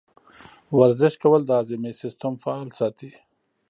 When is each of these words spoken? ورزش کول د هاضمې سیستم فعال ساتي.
ورزش 0.79 1.13
کول 1.21 1.41
د 1.45 1.49
هاضمې 1.57 1.91
سیستم 2.01 2.33
فعال 2.43 2.69
ساتي. 2.79 3.11